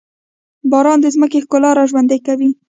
باران 0.71 0.99
د 1.01 1.05
ځمکې 1.15 1.39
ښکلا 1.43 1.71
راژوندي 1.79 2.19
کوي. 2.27 2.49